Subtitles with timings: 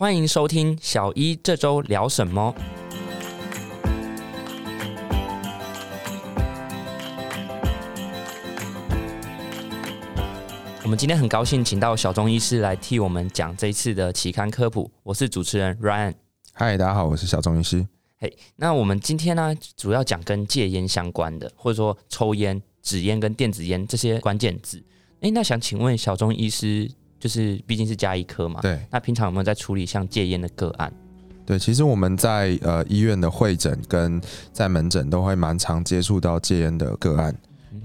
[0.00, 2.54] 欢迎收听小一这周聊什么。
[10.82, 14.90] 我们今天很高兴请到小钟医师来替我们讲这一次的期刊科普。
[15.02, 16.14] 我是主持人 Ryan。
[16.54, 17.86] 嗨，大家好，我是小钟医师。
[18.16, 24.82] 嘿，那我们今天呢，主要讲跟戒烟相关的，或者说抽烟、纸烟跟电子烟这些关键字。
[25.20, 26.90] 哎，那想请问小钟医师，
[27.20, 30.92] 就是毕竟是加医科嘛，对，那平常有没有在处理像戒烟的个案？
[31.46, 34.20] 对，其实我们在呃医院的会诊跟
[34.52, 37.36] 在门诊都会蛮常接触到戒烟的个案。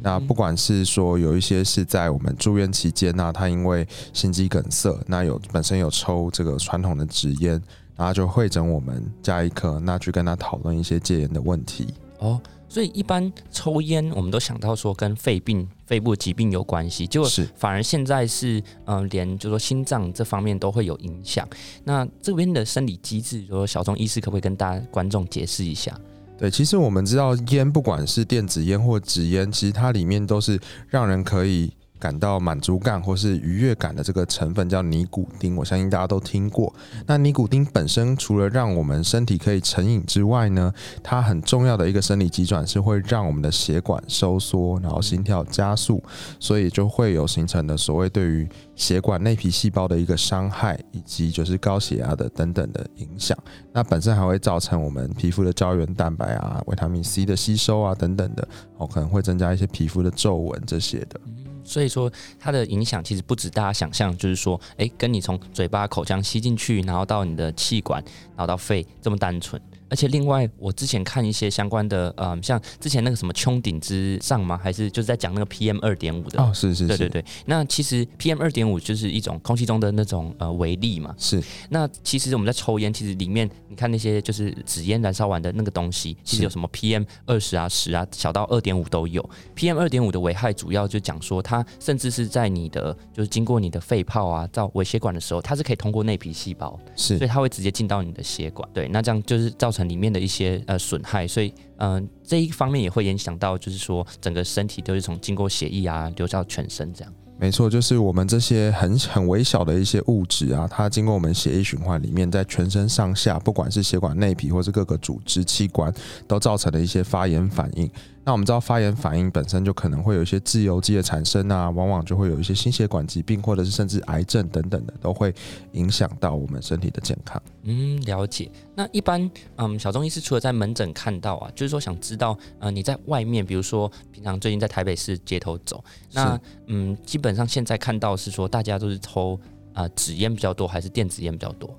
[0.02, 7.62] 那不管是说有一些是在我们住院期间呢，他因为心肌梗塞，那有本身有抽这个传统的纸烟，
[7.95, 11.88] 然后就会诊我们加一科，那去跟他讨论一些戒烟的问题。
[12.20, 12.40] 哦，
[12.76, 21.48] 所以一般抽烟，我们都想到说跟肺病、肺部疾病有关系，结果是反而现在是嗯、连就说心脏这方面都会有影响。
[21.86, 25.98] 那这边的生理机制，说小钟医师可不可以跟大家观众解释一下？
[26.38, 31.72] 对，其实我们知道烟，不管是电子烟或纸烟，其实它里面都是让人可以
[32.06, 35.56] 感到满足感或是愉悦感的这个成分叫尼古丁。
[35.56, 36.72] 我相信大家都听过。
[37.08, 46.03] 那尼古丁本身除了让我们身体可以成瘾之外呢，它很重要的一个生理机转是会让我们的血管收缩，然后心跳加速，
[46.39, 53.36] 所以就会有形成的所谓对于血管内皮细胞的一个伤害，以及就是高血压的等等的影响。
[53.73, 61.20] 那本身还会造成我们皮肤的胶原蛋白啊、维他命 C 的吸收啊等等的，哦，可能会增加一些皮肤的皱纹这些的。
[61.66, 69.61] 所以说它的影响其实不止大家想象，就是说，诶，跟你从嘴巴、口腔吸进去，然后到你的气管，然后到肺这么单纯。
[69.89, 74.59] 而且另外，我之前看一些相关的，嗯，像之前那个什么穹顶之上吗？
[74.61, 76.42] 还是就是在讲那个 PM 二点五的？
[76.42, 77.25] 哦，是是是，对对对。
[77.45, 81.14] 那其实 PM 二点五就是一种空气中的那种呃微粒嘛。
[81.17, 81.42] 是。
[81.69, 89.27] 那其实我们在抽烟，其实里面你看那些就是纸烟燃烧完的那个东西，其实有什么 PM 二十啊、十啊，小到二点五都有。
[89.55, 98.67] PM 二点五的危害主要就讲说，它甚至是在你的就是经过你的肺泡啊到微血管的时候，它是可以通过内皮细胞，是，所以它会直接进到你的血管。
[98.73, 107.13] 对，那这样就是造成里面的一些呃损害，所以嗯、这一方面也会影响到，就是说整个身体都是从经过血液啊流到全身这样。
[107.37, 115.93] 没错，就是我们这些很很微小的一些物质啊，它经过我们血液循环里面，在全身上下，不管是血管内皮或是各个组织器官，
[116.30, 117.92] 都造成了一些发炎反应。
[118.25, 125.31] 那我们知道发炎反应本身就可能会有一些自由基的产生啊，往往就会有一些心血管疾病，或者是甚至癌症等等的，都会
[125.73, 127.39] 影响到我们身体的健康。
[127.61, 128.50] 嗯，了解。
[128.74, 139.39] 那一般，嗯，小中医师除了在门诊看到啊，就是说想知道，呃，你在外面，比如说平常最近在台北市街头走，那嗯，基本上现在看到是说大家都是抽
[139.74, 141.69] 啊、呃纸烟比较多，还是电子烟比较多？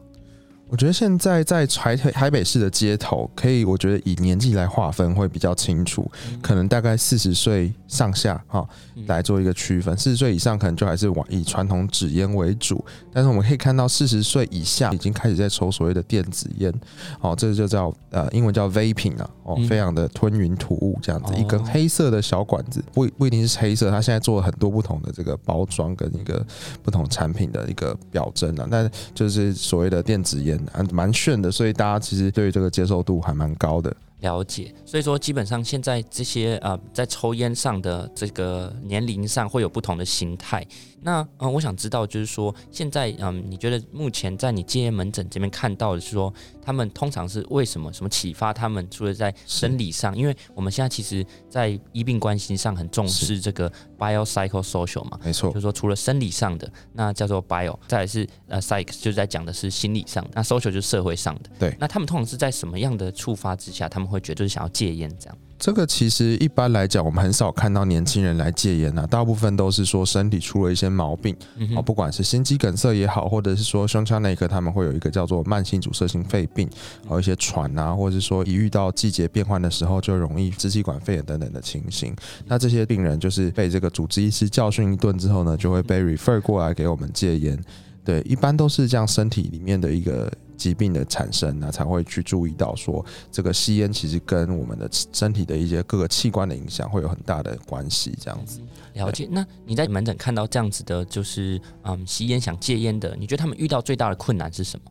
[0.69, 6.11] 我觉得现在在台台北市的街头，可以我觉得以年纪来划分会比较清楚，
[6.43, 8.69] 可能大概四十岁上下哈
[9.07, 9.97] 来做一个区分。
[9.97, 16.73] 四十岁以上可能就还是往以传统纸烟为主，但是我们可以看到四十岁以下已经开始在抽所谓的电子烟，
[17.21, 26.45] 哦，这就叫呃英文叫 vaping 啊，哦，非常的吞云吐雾这样子，一根黑色的小管子，不不一定是黑色，它现在做了很多不同的这个包装跟一个
[26.83, 30.56] 不同产品的一个表征啊，但就是所谓的电子烟。
[30.93, 33.95] 蛮炫的，所以大家其实对这个接受度还蛮高的。
[34.27, 40.67] 了解，所以说基本上现在这些呃在抽烟上的这个年龄上会有不同的形态。
[41.03, 48.85] 那嗯、呃，我想知道就是说现在嗯，你觉得目前在你戒烟门诊这边看到的是说，他们通常是为什么什么启发他们？
[48.91, 61.51] 除了在生理上，因为我们现在其实，在医病关系上很重视这个 bio psycho social 嘛，没错，就是说除了生理上的，那叫做 bio，再来是呃 psych，就是在讲的是心理上的，那 social 就是社会上的。
[61.59, 65.37] 对，那他们通常是在什么样的触发之下，他们会觉得就是想要戒烟这样？
[65.59, 76.69] 这个其实一般来讲，我们很少看到年轻人来戒烟啊，大部分都是说身体出了一些毛病，嗯哦，不管是心肌梗塞也好，或者是说胸腔内科他们会有一个叫做慢性阻塞性肺病，
[77.09, 82.15] 哦，一些喘啊，或者是说一遇到季节变换的时候就容易支气管肺炎等等的情形。
[82.45, 87.59] 那这些病人就是被这个主治医师教训一顿之后呢，就会被 refer 过来给我们戒烟。
[88.05, 98.17] 对，一般都是这样，身体里面的一个疾病的产生，那才会去注意到说，这个吸烟其实跟我们的身体的一些各个器官的影响会有很大的关系。
[98.21, 98.61] 这样子，
[98.95, 99.29] 了解。
[99.31, 104.91] 那你在门诊看到这样子的，就是嗯，吸烟想戒烟的，你觉得他们遇到最大的困难是什么？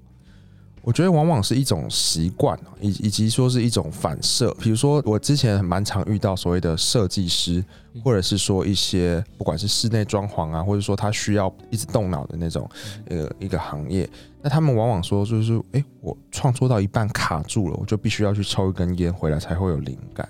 [0.86, 4.56] 我觉得往往是一种习惯，以以及说是一种反射。
[4.60, 7.66] 比如说，我之前蛮常遇到所谓的设计师，
[8.04, 12.70] 或者是说一些不管是室内装潢啊，或者说他需要一直动脑的那种
[13.10, 14.08] 呃一个行业，
[14.44, 20.30] 那他们往往说就是，哎，我创作到一半卡住了，我就必须要去抽一根烟回来才会有灵感。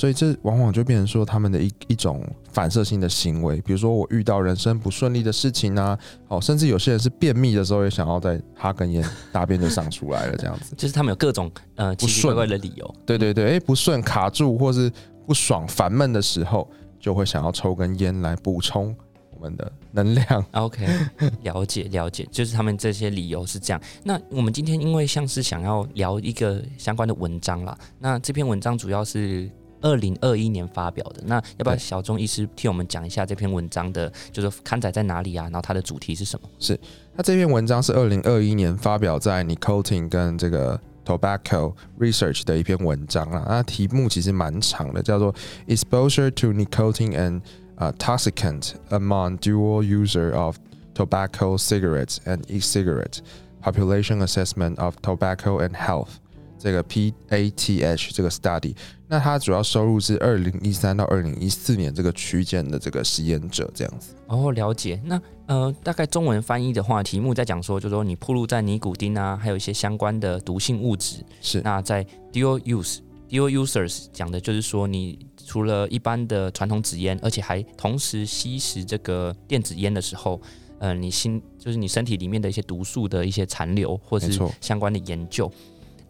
[0.00, 5.98] 所以这往往就变成说他们的一一种反射性的行为，比如说我遇到人生不顺利的事情啊，
[6.28, 14.90] 哦，甚至有些人是便秘的时候也想要在哈根烟大便就上出来了，这样子，就是他们有各种呃不顺的理由，对对对，哎，不顺卡住或是
[15.26, 16.66] 不爽烦闷的时候，
[16.98, 18.96] 就会想要抽根烟来补充
[19.34, 20.42] 我们的能量。
[20.52, 20.88] OK，
[21.44, 23.78] 了解了解，就是他们这些理由是这样。
[24.02, 29.46] 那我们今天因为像是想要聊一个相关的文章啦，那这篇文章主要是。
[29.80, 35.44] 二零二一年发表的，那要不要小钟医师替我们讲一下这篇文章的，就是刊载在哪里啊？
[35.44, 36.48] 然后它的主题是什么？
[36.58, 36.78] 是，
[37.14, 43.44] 那这篇文章是二零二一年发表在 Nicotine 跟这个 Tobacco Research 的一篇文章啊。
[43.48, 45.34] 那题目其实蛮长的，叫做
[45.66, 47.40] Exposure to Nicotine and
[47.76, 50.56] 啊 Toxicant Among Dual User of
[50.94, 53.20] Tobacco Cigarettes and E-cigarette
[53.62, 56.18] Population Assessment of Tobacco and Health。
[56.60, 58.74] 这个 PATH 这个 study，
[59.08, 64.14] 那它主要收入是二零一三到二零一四年这个区间的这个实验者这样子。
[64.26, 65.00] 哦，了解。
[65.02, 71.24] 那呃，大概中文翻译的话，题目在讲说，就是说你铺露在尼古丁啊，还有一些相关的毒性物质。
[71.40, 71.62] 是。
[71.62, 72.98] 那在 dual use
[73.30, 80.40] dual users 讲的就是说，你除了一般的传统纸烟，而且还同时吸食这个电子烟的时候，
[80.78, 85.50] 呃，你心就是你身体里面的一些毒素的一些残留，或是相关的研究。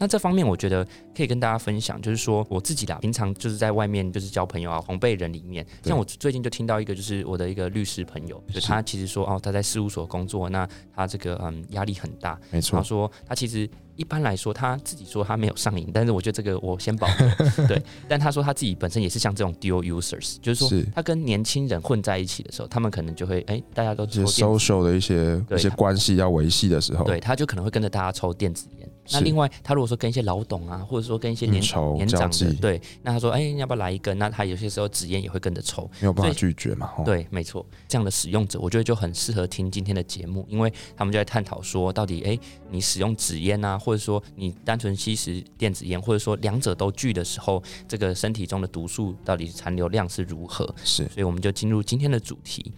[0.00, 10.66] 那这方面我觉得可以跟大家分享，就是说我自己啦，平常就是在外面就是交朋友啊，红背人里面，像我最近就听到一个，就是我的一个律师朋友，就他其实说哦，他在事务所工作，那
[10.96, 28.89] 他这个嗯压力很大，没错，他说他其实一般来说他自己说他没有上瘾，但是我觉得这个我先保留，对， 但他说他自己本身也是像这种 dual users，就是说他跟年轻人混在一起的时候，他们可能就会哎大家都抽 social 的一些一些关系要维系的时候，对，他就可能会跟着大家抽电子烟。
[29.12, 31.62] 那另外，他如果说跟一些老董啊，或者说跟一些年
[31.94, 34.16] 年长的，对，那他说，哎，要不要来一根？
[34.18, 36.90] 那他有些时候纸烟也会跟着抽，没有办法拒绝嘛。
[37.04, 42.38] 对，没错，这样的使用者，我觉得就很适合听今天的节目，因为他们就在探讨说，到底，哎，
[42.70, 50.72] 你使用纸烟啊，或者说你单纯吸食电子烟，或者说两者都拒的时候，这个身体中的毒素到底残留量是如何？
[50.84, 52.72] 是，所以我们就进入今天的主题。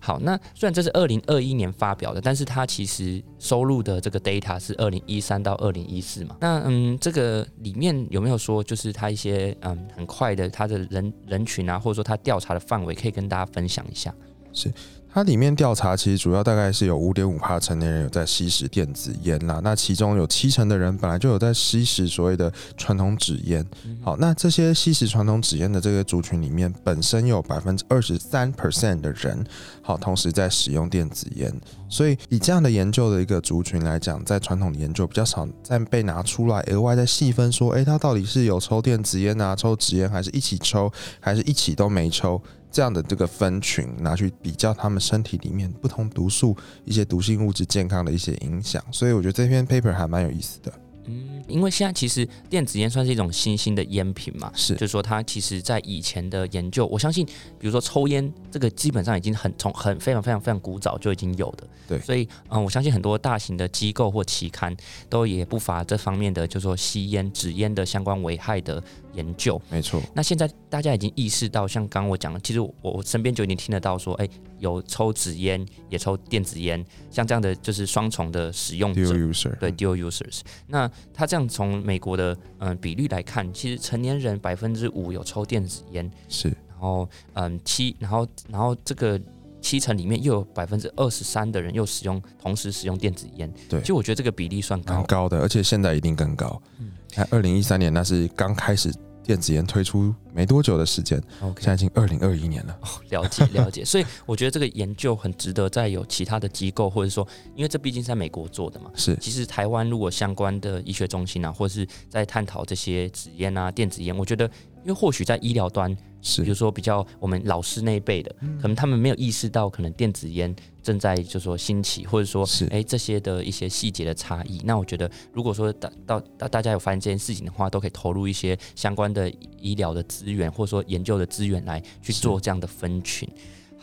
[0.00, 6.36] 好，那虽然这是二零二一年发表的，但是它其实收录的这个 data 是二零一三到二零一四嘛。
[6.40, 14.14] 那嗯，这个里面有没有说，就是他一些嗯很快的，他的人人群啊，或者说他调查的范围，可以跟大家分享一下？
[14.52, 14.72] 是。
[15.14, 23.62] 它里面调查其实主要大概是有五点五帕成年人有在吸食电子烟啦，那其中有七成的人本来就有在吸食所谓的传统纸烟。
[24.02, 29.44] 好，那这些吸食传统纸烟的这个族群里面，本身有百分之二十三 percent 的人，
[29.82, 31.52] 好，同时在使用电子烟。
[31.90, 42.40] 所以以这样的研究的一个族群来讲，在传统的研究比较少再被拿出来额外再细分说，诶，他到底是有抽电子烟啊，抽纸烟，还是一起抽，还是一起都没抽？
[42.72, 50.72] 这样的这个分群拿去比较他们身体里面不同毒素一些毒性物质健康的一些影响，所以我觉得这篇 paper 还蛮有意思的。
[51.04, 57.26] 嗯，因为现在其实电子烟算是一种新兴的烟品嘛，是，就是说它其实在以前的研究，我相信，
[57.58, 64.76] 比如说抽烟这个基本上已经很从很非常非常非常古早就已经有的，对，所以嗯，我相信很多大型的机构或期刊
[65.08, 68.80] 都也不乏这方面的，就是说吸烟、纸烟的相关危害的
[69.12, 70.00] 研究，没错。
[70.14, 74.28] 那现在大家已经意识到，像刚刚我讲的，其实我身边就已经听得到说，哎。
[74.62, 79.12] 有抽纸烟，也抽电子烟，像这样的就是双重的使用者，
[79.58, 80.38] 对 dual users。
[80.68, 89.20] 那他这样从美国的嗯比率来看，其实成年人百分之五有抽电子烟，是，然后嗯七，然后然后这个
[89.62, 96.60] 七成里面又有百分之二十三的人又使用同时使用电子烟，对，其实我觉得这个比例算高高的，而且现在一定更高。
[96.78, 98.92] 嗯，看二零一三年那是刚开始。
[99.24, 101.16] 电子烟推出没多久的时间
[101.60, 102.76] 现在已经二零二一年了。
[102.82, 108.90] 哦，了解了解，所以我觉得这个研究很值得再有其他的机构，或者说，因为这毕竟是在美国做的嘛。
[108.96, 114.50] 是，其实台湾如果相关的医学中心啊，或者是在探讨这些纸烟啊、电子烟，我觉得。
[114.82, 124.60] 因为或许在医疗端，是比如说比较我们老师那一辈的，可能他们没有意识到，可能电子烟正在就说兴起，或者说是哎这些的一些细节的差异。
[124.64, 133.28] 那我觉得，如果说大到大大家有发现这件事情的话，都可以投入一些相关的医疗的资源，或者说研究的资源来去做这样的分群。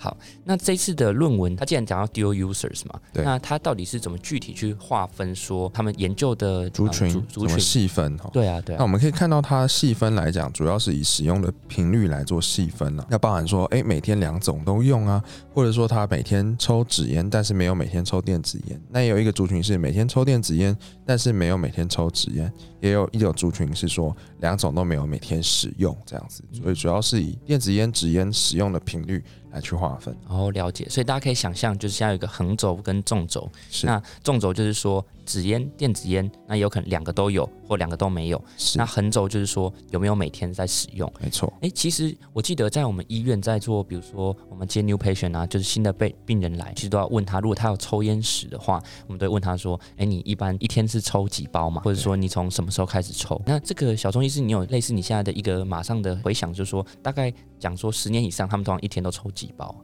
[0.02, 0.16] 好，
[0.46, 7.50] 那这次的论文，它既然讲到 dual users 嘛，对那它到底是怎么具体去划分说他们研究的呃族群族族群？
[7.50, 8.30] 怎么细分哈？
[8.32, 15.22] 对啊，对啊，那我们可以看到，它细分来讲，主要是以使用的频率来做细分了、要包含说，诶，每天两种都用啊，
[15.54, 18.82] 或者说他每天抽纸烟，但是没有每天抽电子烟。
[18.90, 20.74] 那也有一个族群是每天抽电子烟，
[21.06, 22.50] 但是没有每天抽纸烟。
[22.80, 26.42] 也有一种族群是说两种都没有每天使用这样子。
[26.54, 30.16] 所以主要是以电子烟、纸烟使用的频率来去划分。
[30.28, 33.50] 然后了解，所以大家可以想象，就是现在有一个横轴跟纵轴。
[33.70, 38.44] 是那纵轴就是说纸烟、电子烟，那有可能两个都有，或两个都没有。
[38.58, 41.12] 是那，横轴就是说有没有每天在使用。
[41.22, 51.84] 没错，诶，其实我记得在我们医院在做，比如说我们接 new patient 啊，就是新的被病人来，其实都要问他，如果他有抽烟史的话，我们都会问他说，诶，你一般一天是抽几包嘛？
[51.84, 53.40] 或者说你从什么时候开始抽？
[53.46, 59.76] 那这个小中医师，你有类似你现在的一个马上的回想，就是说大概讲说十年以上，他们通常一天都抽几包？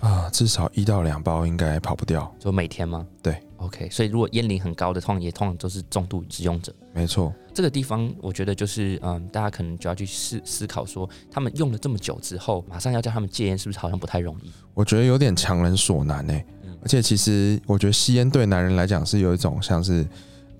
[0.00, 2.30] 啊，至少一到两包应该跑不掉。
[2.38, 3.06] 就每天吗？
[3.22, 6.74] 对，OK，所以如果烟龄很高的，通常也通常都是重度使用者。
[6.92, 14.50] 没错，这个地方，我觉得就是，嗯，大家可能就要去思思考说，他们用了这么久之后，马上要叫他们戒烟，是不是好像不太容易？
[14.74, 16.32] 我觉得有点强人所难呢、
[16.64, 20.06] 嗯而且其实我觉得吸烟对男人来讲是有一种像是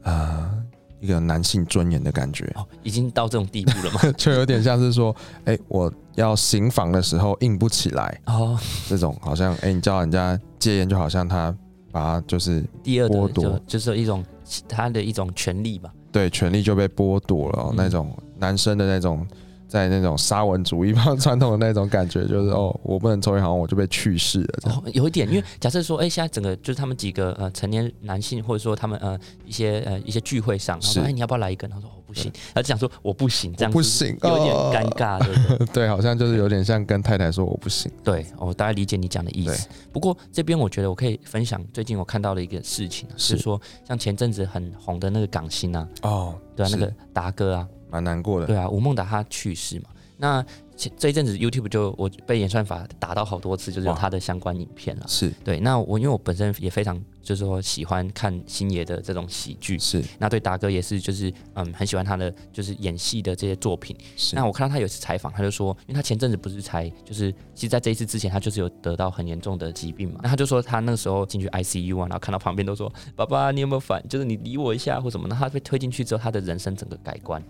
[0.03, 0.51] 呃
[0.99, 4.01] 一个男性尊严的感觉，哦，已经到这种地步了吗？
[4.19, 11.57] 就有点像是说，哎、我要行房的时候硬不起来，哦，这种好像哎、你叫人家戒烟，就好像他
[11.97, 14.23] 把他就是第二剥夺就就是一种
[14.69, 15.91] 他的一种权利吧。
[16.13, 19.27] 对权利就被剥夺了哦、嗯那种男生的那种。
[19.69, 24.79] 在那种沙文主义传统的那种感觉，就是哦，我不能抽烟，好像我就被去世了这样。
[24.79, 31.69] 哦，有一点，因为假设说，哎、现在整个就是他们几个呃成年男性，或者说他们呃一些呃一些聚会上，然后说，是哎、你要不要来一根？
[31.69, 35.67] 他说，哦，不行，他就讲说我不行，这样不行有点哦尴尬，对不对？
[35.75, 37.91] 对，好像就是有点像跟太太说我不行。
[38.05, 39.69] 对，我大概理解你讲的意思。
[39.93, 48.47] 不过这边我觉得我可以分享最近我看到的一个事情、啊，是是说像前阵子很红的那个港星啊，哦，对啊，那个达哥啊，蛮难过的。
[48.47, 50.45] 对啊，吴孟达他去世嘛，那
[50.77, 55.05] 前这一阵子 YouTube 就我被演算法打到好多次，就是他的相关影片了。
[55.09, 63.97] 是对，那我因为我本身也非常就是说喜欢看星爷的这种喜剧，是那对达哥也是就是嗯很喜欢他的就是演戏的这些作品。
[64.19, 70.21] 是，那我看到他有一次采访，他就说，因为他前阵子不是才就是，其实在这一次之前，他就是有得到很严重的疾病嘛。
[70.23, 74.07] 那他就说他那个时候进去 ICU 啊，然后看到旁边都说：“爸爸，你有没有反？
[74.11, 77.43] 就是你理我一下或什么。”那他被推进去之后，他的人生整个改观。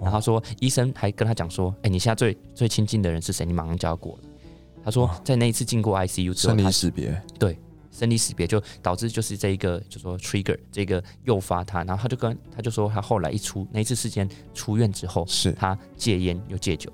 [0.00, 3.44] 然后他说，医生还跟他讲说：“哎、你现在最最亲近的人是谁？
[3.44, 4.22] 你马上就要过了。”
[4.82, 7.22] 他说，在那一次进过 ICU 之后，生离他死别，
[7.90, 16.90] 生离死别，就导致就是这一个就说 trigger 这个诱发他，然后他就跟他就说他后来一出那一次事件出院之后，是他戒烟又戒酒。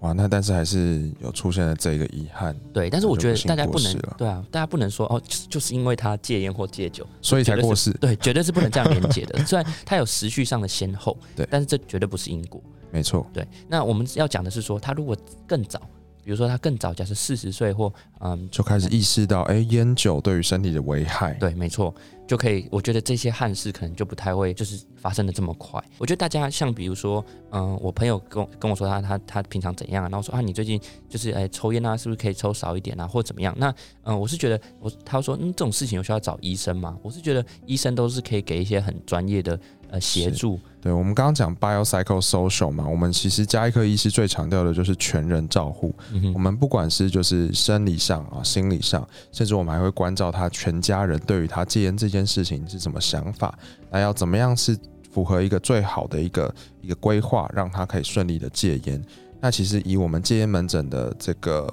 [0.00, 7.90] 哇，那但是还是有出现了这个遗憾，对，但是我觉得大家不能对啊，大家不能说哦，就是因为他戒烟或戒酒，所以才过世。
[7.94, 9.38] 对，绝对是不能这样连接的。
[9.46, 12.62] 虽然他有时序上的先后，对但是这绝对不是因果。
[12.92, 15.80] 没错，对，那我们要讲的是说，他如果更早，
[16.28, 21.32] 比如说他更早，假设四十岁或嗯，就开始意识到，哎、烟酒对于身体的危害。
[21.40, 21.94] 对，没错，
[22.26, 22.68] 就可以。
[22.70, 25.82] 我觉得这些憾事可能就不太会，就是发生的这么快。
[25.96, 33.54] 我觉得大家像比如说，嗯、我朋友跟我跟我说他他他平常怎样啊，然后说啊，你最近就是哎、抽烟啊，是不是可以抽少一点啊，或怎么样？
[33.56, 36.94] 那嗯、我是觉得我他说嗯，这种事情有需要找医生吗？
[37.00, 39.58] 我是觉得医生都是可以给一些很专业的
[39.88, 40.60] 呃协助。
[40.88, 45.94] 对，我们刚刚讲 biopsychosocial 嘛，我们其实加一科医师最强调的就是全人照护。
[46.14, 53.54] 嗯，我们不管是就是生理上啊、心理上，甚至我们还会关照他全家人对于他戒烟这件事情是什么想法，
[53.90, 54.74] 那要怎么样是
[55.12, 59.04] 符合一个最好的一个一个规划，让他可以顺利的戒烟。
[59.42, 61.68] 那其实以我们戒烟门诊的这个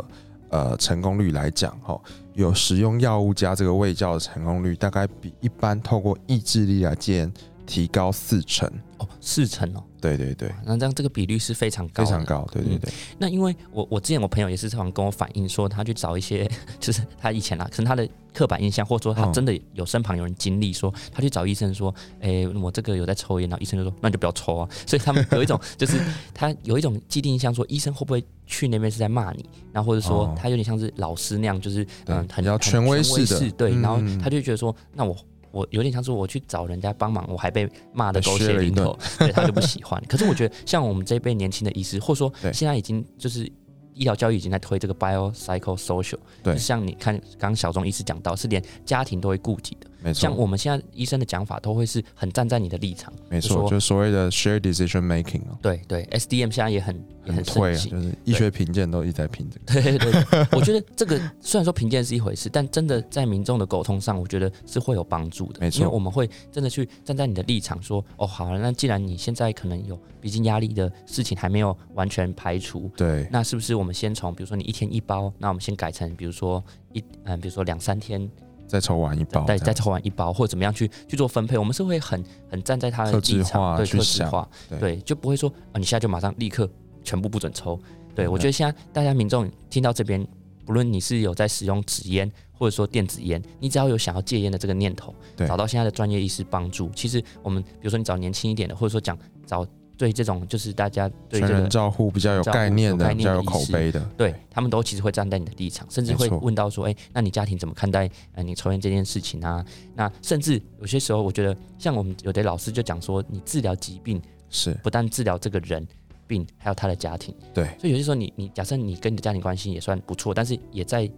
[0.50, 1.98] 呃成功率来讲，哈，
[2.34, 7.34] 有使用药物加这个卫教的成功率，大概比一般透过意志力来戒烟
[7.66, 8.70] 提高四成。
[8.98, 12.24] 哦，四成哦，对对对，那这样这个比率是非常高，非常。
[12.24, 12.48] 高。
[12.50, 24.70] 对对对，那因为我我之前我朋友也是常跟我反映说，他去找一些 就是他以前啊，可能他的刻板印象，或者说他嗯真的有身旁有人经历说，他去找医生说，哎、我这个有在抽烟，然后医生就说，那你就不要抽啊。
[24.88, 26.00] 所以他们有一种 就是
[26.34, 35.14] 他有一种既定印象，说医生会不会去那边是在骂你，然后或者说哦他有点像是老师那样，就是嗯很比较权威式的对，然后嗯他就觉得说，那我。
[35.56, 40.02] 我有点像是我去找人家帮忙，我还被骂的狗血淋头，对他就不喜欢。
[40.06, 43.46] 可是我觉得，像我们这一辈年轻的医师，或者说现在已经就是
[43.94, 49.88] 医疗教育已经在推这个 bio psycho social，对就像你看刚刚小钟医师讲到，是连家庭都会顾及的。
[50.06, 53.12] 没错，像我们现在医生的讲法，都会是很站在你的立场。
[53.28, 56.96] 没错，就所谓的 share decision making 哦，对对，SDM 现在也很
[57.26, 59.82] 也很退啊，就是医学评鉴都一直在评这个。
[59.82, 65.60] 对 对对，我觉得这个虽然说评鉴是一回事，但真的在民众的沟通上，我觉得是会有帮助的。
[65.60, 78.30] 没错因为我们会真的去站在你的立场说，哦，好了，那既然你现在可能有毕竟压力的事情还没有完全排除，对，那是不是我们先从比如说你一天一包，那我们先改成比如说一嗯，比如说两三天
[78.68, 86.70] 再抽完一包这再，再抽完一包，或者怎么样去去做分配，我们是会很很站在他的立场，对克制去想化，对对，就不会说啊，你现在就马上立刻
[87.04, 87.80] 全部不准抽。
[88.16, 90.26] 对嗯我觉得现在大家民众听到这边，
[90.66, 95.48] 不论你是有在使用纸烟或者说电子烟，你只要有想要戒烟的这个念头，对。
[95.48, 109.66] 找到现在的专业医师帮助，其实我们比如说你找年轻一点的，或者说讲找对这种就是大家对人这个照护比较有概念的、比较有口碑的，对他们都其实会站在你的立场，甚至会问到说，哎、那你家庭怎么看待呃你抽烟这件事情啊？
[109.96, 115.86] 那甚至有些时候，我觉得像我们有的老师就讲说，你治疗疾病是不但治疗这个人
[116.28, 117.34] 病，还有他的家庭。
[117.54, 121.10] 对，所以有些时候你你假设你跟你的家庭关系也算不错，但是也在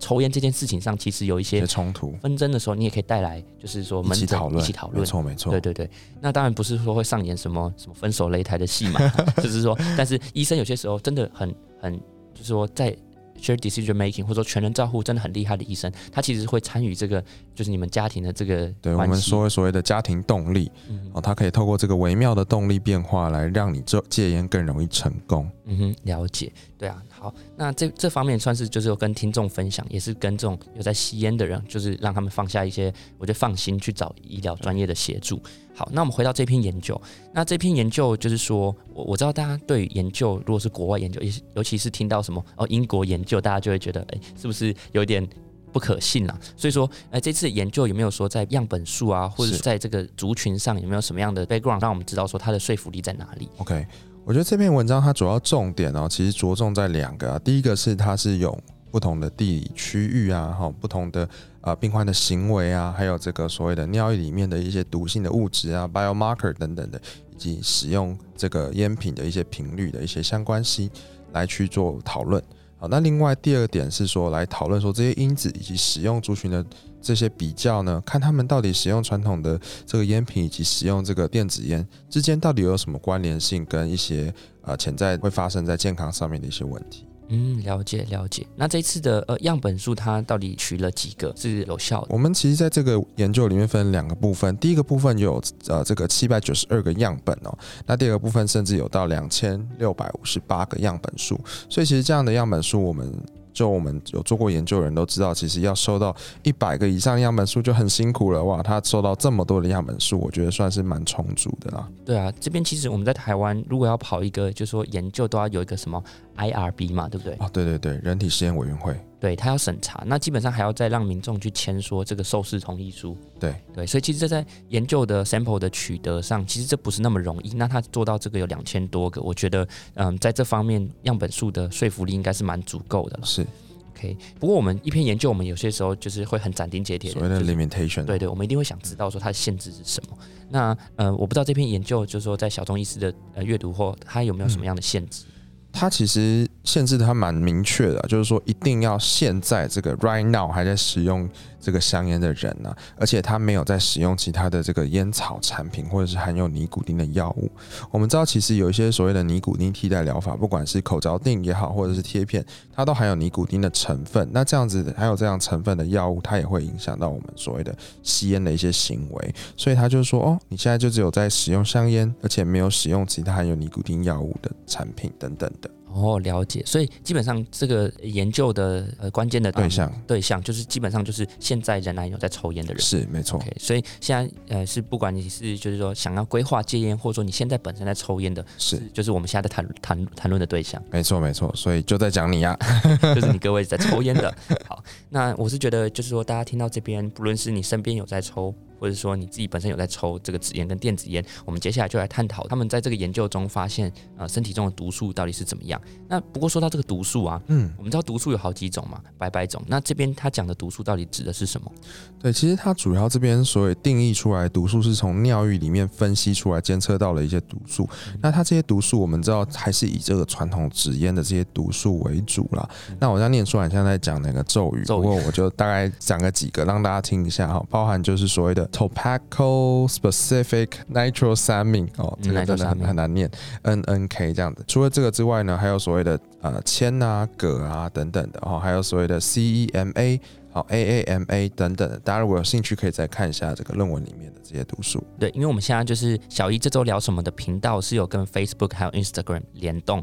[0.00, 5.00] 抽烟这件事情上，其实有一一些些冲突，纷争的时候，你也可以带来就是说一起讨论，一起讨论。
[5.00, 5.06] 没。
[5.06, 5.52] 错没错。
[5.52, 5.90] 对，对对，
[6.20, 9.00] 那当然不是说会上演什么什么分手擂台的戏嘛，
[9.42, 11.94] 就是说，但是医生有些时候真的很很，
[12.34, 12.96] 就是说在
[13.40, 17.22] share decision making 或者说全人照护真的很厉害的医生，他其实会参与这个
[17.54, 25.50] 就是你们家庭的这个对我们说所谓的家庭动力嗯哦，他可以透过这个微妙的动力变化来让你这戒烟更容易成功。
[25.72, 35.40] 嗯哼，了解，对啊，好，那这这方面算是就是有跟听众分享，也是跟这种有在吸烟的人，就是让他们放下一些，我觉得放心去找医疗专业的协助。
[35.72, 37.00] 好，那我们回到这篇研究，
[37.32, 45.26] 那这篇研究就是说，我我知道大家对于研究，如果是国外研究，也是尤其是听到什么哦英国研究，大家就会觉得，哎、是不是有点
[45.72, 46.36] 不可信啦？
[46.56, 53.86] 所以说，哎、这次研究有没有说在样本数啊，或者在这个族群上有没有什么样的 background，让我们知道说它的说服力在哪里？OK，
[54.24, 58.56] 我觉得这篇文章它主要重点哦，其实着重在两个、啊，第一个是它是有
[58.90, 61.28] 不同的地理区域啊，哈，不同的
[61.60, 67.00] 啊病患的行为啊，还有这个所谓的尿液里面的一些毒性的物质啊，biomarker 等等的，
[67.32, 70.88] 以及使用这个烟品的一些频率的一些相关性
[71.32, 72.40] 来去做讨论。
[72.80, 76.64] 好，那另外第二点是说来讨论说这些因子以及使用族群的
[77.02, 84.32] 这些比较呢，看他们到底使用传统的这个烟品以及使用这个电子烟之间到底有什么关联性，跟一些
[84.62, 87.04] 呃潜在会发生在健康上面的一些问题。
[87.30, 88.46] 嗯，了解了解。
[88.56, 92.08] 那这次的呃样本数，它到底取了几个是有效的？
[92.10, 103.12] 我们其实在这个研究里面分两个部分，第一个部分有呃这个七百九十二个样本哦，那第二个部分甚至有到两千六百五十八个样本数，所以其实这样的样本数，我们
[103.52, 106.14] 就我们有做过研究的人都知道，其实要收到
[106.44, 111.88] 一百个以上样本数就很辛苦了哇，他收到这么多的样本数，我觉得算是蛮充足的啦。
[112.04, 116.02] 对啊，这边其实我们在台湾，如果要跑一个，就是说研究都要有一个什么
[116.48, 117.34] IRB 嘛，对不对？
[117.34, 123.16] 啊，对对对，人体实验委员会，对，他要审查，那基本上还要再让民众去签说这个受试同意书。
[123.38, 127.50] 对对，所以其实这在研究的 sample 的取得上，其实这不是那么容易。
[127.54, 133.26] 那他做到这个有两千多个，我觉得嗯，在这方面样本数的说服力应该是蛮足够的了。
[133.26, 133.46] 是
[133.92, 138.04] OK，不过我们一篇研究，我们有些时候就是会很斩钉截铁的所谓的 limitation。
[138.04, 140.16] 对对，我们一定会想知道说它的限制是什么。
[140.48, 145.26] 那呃，我不知道这篇研究就是说在小众医师的呃阅读后，它有没有什么样的限制？
[145.72, 151.28] 它其实限制的它蛮明确的，就是说一定要现在这个 right now 还在使用
[151.60, 157.50] 这个香烟的人呢、而且他没有在使用其他的这个烟草产品或者是含有尼古丁的药物。
[157.90, 162.44] 我们知道，其实有一些所谓的尼古丁替代疗法，不管是口嚼定也好，或者是贴片，
[162.74, 164.28] 它都含有尼古丁的成分。
[164.32, 169.34] 那这样子还有这样成分的药物，它也会影响到我们所谓的吸烟的一些行为。
[169.56, 176.62] 所以他就说，哦，你现在就只有在使用香烟，而且没有使用其他含有尼古丁药物的产品等等的哦，了解。
[176.64, 179.90] 所以基本上这个研究的呃关键的对象。
[180.06, 182.82] 对象就是基本上就是现在仍然有在抽烟的人。
[182.82, 190.82] 是没错 OK，所以现在呃是不管你是就是说想要规划戒烟，或者说你现在本身在抽烟的，是就是我们现在在谈谈谈论的对象。
[190.90, 192.56] 没错没错，所以就在讲你呀、
[193.14, 194.34] 就是你各位在抽烟的。
[194.66, 205.80] 好，那我是觉得就是说，大家听到这边，不论是你身边有在抽，或者说你自己本身有在抽这个纸烟跟电子烟，我们接下来就来探讨他们在这个研究中发现，呃，身体中的毒素到底是怎么样。
[206.08, 209.62] 那不过说到这个毒素啊，嗯，我们知道毒素有好几种嘛，百百种。
[209.66, 211.70] 那这边他讲的毒素到底指的是什么？
[212.18, 217.88] 对，其实它主要这边所谓定义出来毒素是从尿液里面分析出来监测到了一些毒素。
[218.22, 222.68] 那它这些毒素我们知道还是以这个传统纸烟的这些毒素为主了。
[222.98, 233.30] 那我刚念出来，现在在讲哪个咒语，不过我就大概讲个几个让大家听一下哈，包含就是所谓的 tobacco specific nitrosamine 哦，这个真的很很难念
[233.62, 234.64] ，N N K 这样子。
[234.66, 240.20] 除了这个之外呢，还有所谓的呃铅啊、铬啊等等的哦，还有所谓的 C E M A。
[240.52, 245.00] 好，A A M A 等等的，大家如果有兴趣，可以再看一下这个论文里面的这些毒素。
[245.16, 250.02] 对，因为我们现在就是小一这周聊什么的频道是有跟 Facebook 还有 Instagram 联动。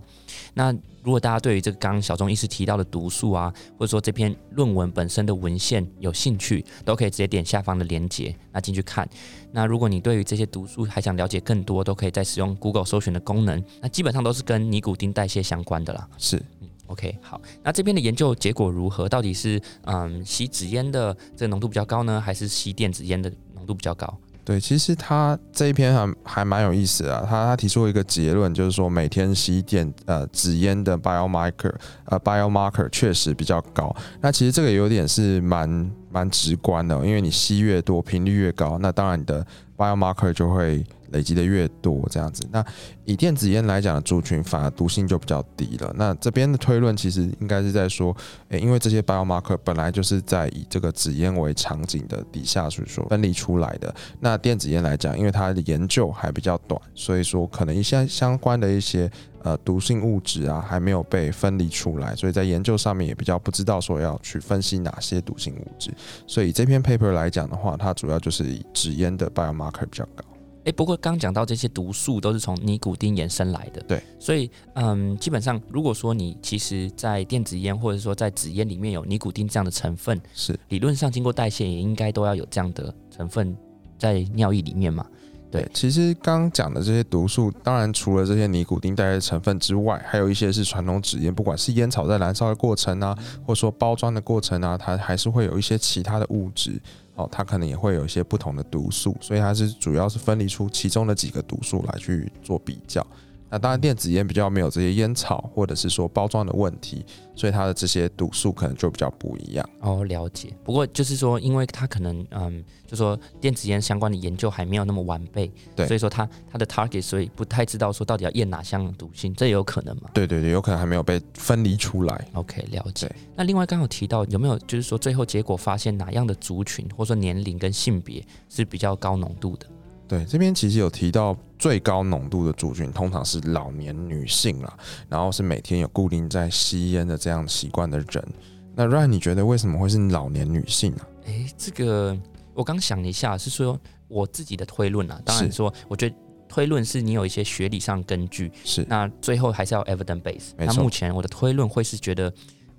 [0.54, 0.74] 那
[1.04, 9.06] 如果大家对于这个刚刚小钟医师提到的毒素啊，或者说这篇论文本身的文献有兴趣，都可以直接点下方的链接，那进去看。
[9.52, 13.62] 那如果你对于这些毒素还想了解更多，都可以再使用 Google 搜寻的功能。
[13.82, 16.08] 那基本上都是跟尼古丁代谢相关的啦。
[16.28, 16.42] 是。
[16.88, 19.10] OK，好，那这边的研究结果如何？
[19.10, 24.18] 到底是嗯吸纸烟的这个浓度比较高呢，还是吸电子烟的浓度比较高？
[24.46, 27.26] 对，其实他这一篇还还蛮有意思啊。
[27.30, 33.94] 他他提出一个结论，就是说每天吸电呃纸烟的 biomarker 呃 biomarker 确实比较高。
[34.22, 40.86] 那其实这个有点是蛮蛮直观的，因为你吸越多，频率越高，那当然你的 biomarker 就会。
[41.12, 42.62] 累积的越多，这样子，那
[43.06, 45.90] 以电子烟来讲，族群反而毒性就比较低了。
[45.96, 48.14] 那这边的推论其实应该是在说，
[48.50, 53.96] 诶，因为这些 biomarker 本来就是在以这个纸烟为场景的底下，所以说分离出来的。
[54.20, 59.10] 那电子烟来讲，因为它的研究还比较短，所以说可能一些相关的一些
[59.44, 65.92] 呃毒性物质啊，还没有被分离出来，所以在研究上面也比较不知道说要去分析哪些毒性物质。
[66.26, 70.24] 所以这篇 paper 来讲的话，它主要就是以纸烟的 biomarker 比较高。
[70.66, 83.56] 哎，不过刚讲到这些毒素都是从尼古丁延伸来的，对，所以嗯，基本上如果说你其实，在电子烟或者说在纸烟里面有尼古丁这样的成分，是理论上经过代谢也应该都要有这样的成分
[83.98, 85.06] 在尿液里面嘛？
[85.50, 96.80] 对，其实刚讲的这些毒素，当然除了这些尼古丁带来的成分之外，还有一些是传统纸烟，不管是烟草在燃烧的过程啊，或者说包装的过程啊，它还是会有一些其他的物质。
[97.16, 103.04] 哦，它可能也会有一些不同的毒素，所以它是主要是分离出其中的几个毒素来去做比较。
[103.50, 109.70] 那当然，电子烟比较没有这些烟草或者是说包装的问题，所以它的这些毒素可能就比较不一样。
[109.80, 110.54] 哦，了解。
[110.64, 120.10] 不过就是说，因为它可能嗯，就说电子烟相关的研究还没有那么完备，对，所以说它它的 target，所以不太知道说到底要验哪项毒性，这也有可能嘛？
[120.14, 122.28] 对对对，有可能还没有被分离出来。
[122.34, 123.10] OK，了解。
[123.36, 129.66] 那另外刚好提到有没有就是说最后结果发现哪样的族群或者说年龄跟性别是比较高浓度的？
[130.08, 134.78] 对，这边其实有提到最高浓度的族群通常是老年女性啦，
[135.10, 138.28] 然后是每天有固定在吸烟的这样习惯的人。
[138.74, 141.02] 那 Ryan，你觉得为什么会是老年女性呢？
[141.26, 142.18] 诶，这个
[142.54, 145.22] 我刚想了一下，是说我自己的推论啊。
[145.26, 146.16] 当然说，我觉得
[146.48, 150.52] 推论是你有一些学理上根据，是那最后还是要 evidence base。
[150.58, 152.34] 那目前我的推论会是觉得。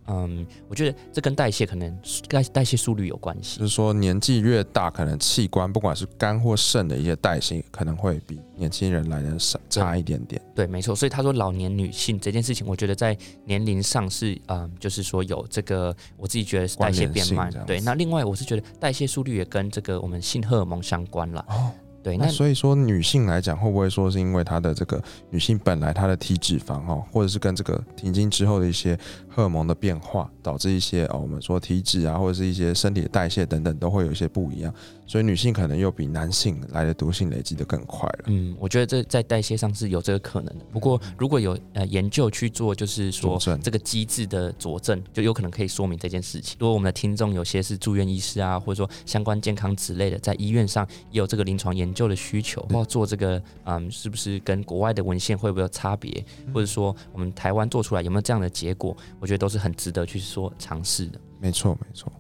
[0.09, 1.97] 嗯，我觉得这跟代谢可能
[2.29, 3.59] 代代谢速率有关系。
[3.61, 10.41] 就是说，年纪越大，可能器官不管是肝或肾的一些代谢，可能会比年轻人来的少差一点点。
[10.55, 10.97] 对，没错。
[10.97, 17.53] 所以他说老年女性这件事情，我觉得在年龄上是嗯，就是说有这个，我自己觉得代谢变慢。
[17.67, 21.45] 对，那另外我是觉得代谢速率也跟这个我们性荷尔蒙相关了。
[21.49, 21.71] 哦。
[22.01, 28.97] 对，那所以说女性来讲，会不会说是因为她的这个女性本来她的体脂肪哈，或者是跟这个停经之后的一些
[29.39, 34.75] 荷尔蒙的变化，导致一些哦，我们说体脂啊，或者是一些身体的代谢等等，都会有一些不一样。
[35.07, 38.25] 所以女性可能又比男性来的毒性累积的更快了。
[38.27, 40.65] 嗯，我觉得这在代谢上是有这个可能的。
[40.73, 46.57] 不过如果有呃研究去做，就是说这个机制的佐证，就有可能可以说明这件事情。
[46.59, 56.23] 如果我们的听众有些是住院医师啊，或者说相关健康之类的，在医院上也有这个临床研究的需求，或做这个嗯，是不是跟国外的文献会不会有差别，
[56.53, 58.95] 或者说我们台湾做出来有没有这样的结果？
[59.21, 61.21] 我觉得都是很值得去说尝试的。
[61.39, 62.11] 没错，没错。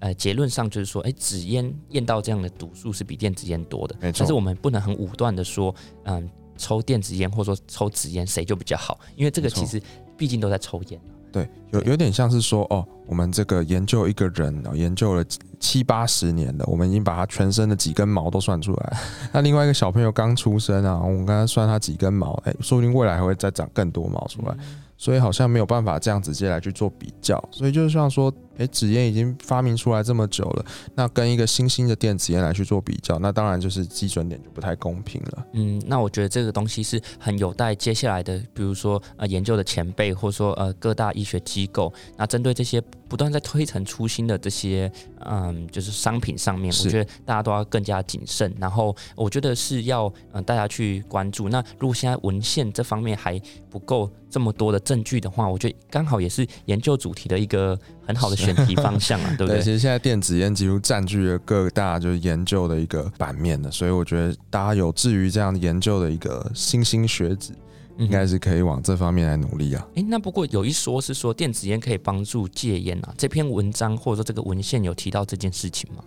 [0.00, 4.18] 呃，结论上就是说，哎，纸烟验到这样的毒素是比电子烟多的，没错。
[4.20, 9.82] 但是我们不能很武断的说，嗯，抽电子烟或者说抽纸烟谁就比较好，因为这个其实
[10.16, 11.00] 毕竟都在抽烟。
[11.32, 15.24] 对，有有点像是说，哦，我们这个研究一个人，研究了
[15.58, 18.96] 七八十年的，我们已经把他全身的几根毛都算出来。
[19.34, 24.56] 那另外一个小朋友刚出生啊，我们刚刚算他几根毛，哎，说不定未来还会再长更多毛出来。
[24.98, 35.46] 所以好像没有办法这样直接来去做比较，所以就是像说诶，纸烟已经发明出来这么久了，那跟一个新兴的电子烟来去做比较，那当然就是基准点就不太公平了。
[35.52, 44.90] 嗯，那我觉得这个东西是很有待接下来的，比如说呃研究的前辈，或者说呃各大医学机构，那针对这些不断在推陈出新的这些
[45.20, 48.52] 嗯就是商品上面，我觉得大家都要更加谨慎。
[48.58, 51.48] 然后我觉得是要嗯大家去关注。
[51.48, 53.40] 那如果现在文献这方面还
[53.70, 59.62] 不够这么多的证据的话，我觉得刚好也是研究主题的一个很好的选题方向啊， 对不对？
[59.62, 67.52] 其实现在电子烟几乎占据了各大就是研究的一个版面的，所以我觉得大家有志于这样研究的一个新兴学子。
[67.98, 69.86] 应该是可以往这方面来努力啊。
[69.94, 73.12] 诶，那不过有一说是说电子烟可以帮助戒烟啊。
[73.18, 76.02] 这篇文章或者说这个文献有提到这件事情吗？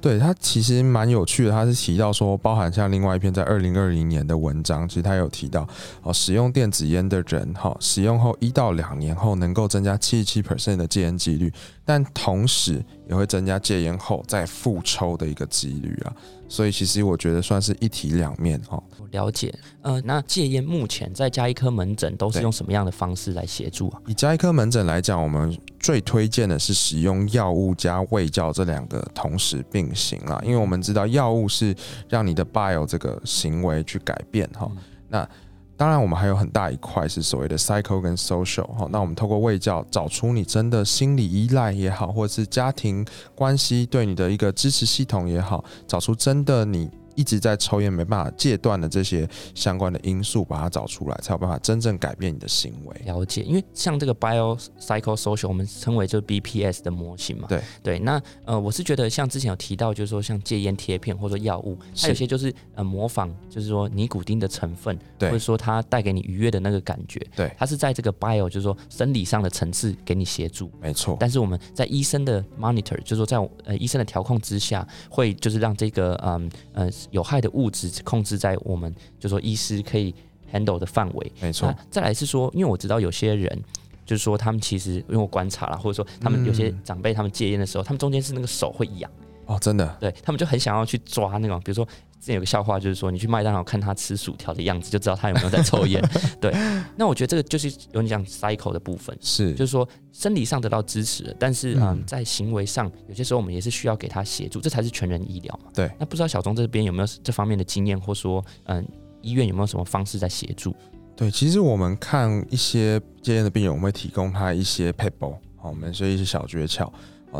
[0.00, 1.50] 对，它其实蛮有趣的。
[1.50, 5.68] 它是提到说，包含像另外一篇在二零二零年的文章，其实它有提到
[6.02, 11.52] 哦，使用电子烟的人哈，使用后一到两年后能够增加七十七 percent 的戒烟几率，
[11.84, 16.14] 但同时也会增加戒烟后再复抽的一个几率啊。
[16.48, 18.82] 所以其实我觉得算是一体两面哦。
[19.10, 24.00] 了解，呃，那戒烟目前在加医科门诊都是用什么样的方式来协助啊？
[24.06, 31.74] 以加医科门诊来讲，我们最推荐的是使用药物加胃教这两个同时并行啦，因为我们知道药物是
[32.08, 34.68] 让你的 bio 这个行为去改变哈。
[35.08, 35.28] 那
[35.76, 38.86] 当然，我们还有很大一块是所谓的 psycho 跟 social 哈。
[38.90, 46.88] 那我们透过卫教找出你真的心理依赖也好，或者是家庭关系对你的一个支持系统也好，找出真的你。
[47.14, 52.96] 一直在抽烟没办法戒断的这些相关的因素，把它找出来，才有办法真正改变你的行为。
[53.04, 57.46] 了解，因为像这个 bio psycho social，我们称为就是 BPS 的模型嘛。
[57.48, 67.24] 对对，那呃，我是觉得像之前有提到，就是说像戒烟贴片或者说药物，它有些就是呃模仿，就是说尼古丁的成分，或者说它带给你愉悦的那个感觉。
[67.36, 70.70] 对，它是在这个 bio，就是说生理上的层次给你协助。
[70.80, 71.16] 没错。
[71.20, 76.90] 但是我们在医生的 monitor，就是说在呃医生的调控之下，会就是让这个嗯呃。
[77.10, 80.14] 有害的物质控制在我们就说医师可以
[80.52, 81.74] handle 的范围，没错。
[81.90, 83.62] 再来是说，因为我知道有些人
[84.06, 89.10] 就是说他们其实因为我观察了，或者说他们有些长辈他们戒烟的时候，他们中间是那个手会痒。
[89.46, 91.86] 哦，真的，对他们就很想要去抓那种，比如说
[92.24, 96.02] 之前有个笑话，就是说你去麦当劳看他吃薯条的样子，就知道他有没有在抽烟。
[96.40, 96.50] 对，
[96.96, 105.70] 那我觉得这个就是有你讲 cycle 的部分，是，就是说生理上得到支持，但是嗯，在行为上有些时候我们也是需要给他协助，这才是全人医疗嘛。
[105.74, 108.82] 对，那不知道小钟这边有没有这方面的经验，或说嗯，
[109.20, 110.74] 医院有没有什么方式在协助？
[111.14, 116.90] 对，其实我们看一些戒烟的病人，我们会提供他一些 paper，好，我们说一些小诀窍。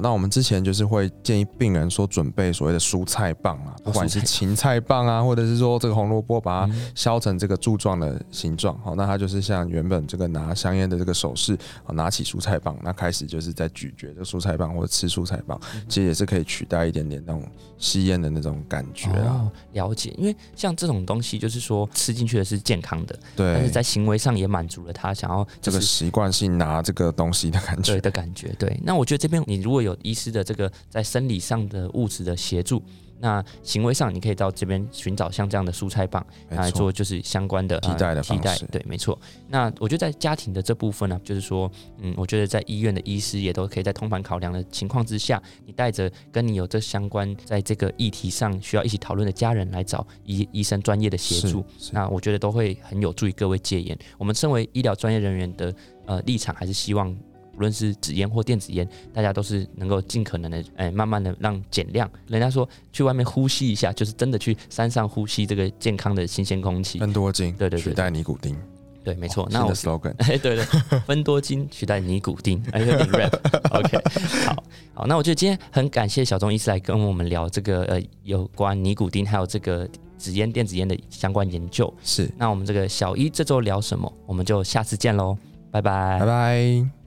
[0.02, 8.78] 那我们之前就是会建议病人说准备所谓的蔬菜棒啊，不管是芹菜棒啊，或者是说这个红萝卜，把它削成这个柱状的形状。
[8.80, 11.56] 好，那它就是像原本这个拿香烟的这个手势，
[11.92, 17.42] 拿起蔬菜棒，那开始就是在咀嚼这蔬菜棒或者吃蔬菜棒，其实也是可以取代一点点那种
[17.78, 19.50] 吸烟的那种感觉啊。
[19.72, 28.48] 了解，因为像这种东西，就是说吃进去的是健康的，对，但是在行为上也满足了他想要这个习惯性拿这个东西的感觉，对的感觉。
[28.58, 32.82] 对，那我觉得这边你如果有医师的这个在生理上的物质的协助，
[33.20, 38.56] 那行为上你可以到这边寻找像这样的蔬菜棒来做，就是相关的替代的替代。
[38.70, 39.18] 对，没错。
[39.48, 41.70] 那我觉得在家庭的这部分呢，就是说，
[42.00, 53.96] 嗯，我觉得在医院的医师也都可以在通盘考量的情况之下，你带着跟你有这相关在这个议题上需要一起讨论的家人来找医医生专业的协助，那我觉得都会很有助于各位戒烟。
[54.18, 55.74] 我们身为医疗专业人员的
[56.06, 57.16] 呃立场，还是希望。
[57.56, 62.10] 无论是纸烟或电子烟，大家都是能够尽可能的，哎，慢慢的让减量。
[62.28, 66.98] 人家说去外面呼吸一下，就是真的去山上呼吸这个健康的新鲜空气。
[66.98, 68.56] 分多金，对对取代尼古丁，
[69.02, 69.48] 对，没错。
[69.50, 70.64] 那我的 slogan， 哎，对对，
[71.00, 73.34] 分多金取代尼古丁，哎，有点 rap。
[73.70, 73.98] OK，
[74.46, 74.64] 好
[74.94, 79.88] 好，那我觉得今天很感谢小钟医师来跟我们聊这个呃有关尼古丁还有这个
[80.18, 81.92] 纸烟、电子烟的相关研究。
[82.02, 84.10] 是，那我们这个小一这周聊什么？
[84.26, 85.36] 我们就下次见喽，
[85.70, 87.03] 拜拜，拜拜。